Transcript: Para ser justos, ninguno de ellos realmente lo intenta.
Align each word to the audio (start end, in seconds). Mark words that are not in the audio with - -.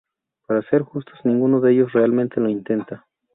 Para 0.47 0.63
ser 0.63 0.81
justos, 0.81 1.19
ninguno 1.25 1.59
de 1.61 1.73
ellos 1.73 1.93
realmente 1.93 2.41
lo 2.41 2.49
intenta. 2.49 3.05